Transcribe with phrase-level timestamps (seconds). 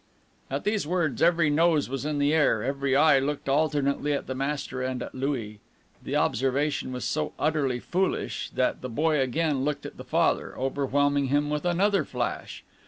[0.49, 4.33] At these words every nose was in the air, every eye looked alternately at the
[4.33, 5.59] master and at Louis.
[6.01, 11.27] The observation was so utterly foolish, that the boy again looked at the Father, overwhelming
[11.27, 12.63] him with another flash.